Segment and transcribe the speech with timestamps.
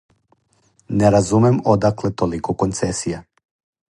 [1.01, 3.23] Не разумем одакле толико концесија.